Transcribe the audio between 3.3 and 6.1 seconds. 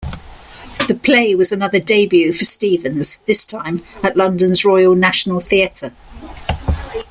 time at London's Royal National Theatre.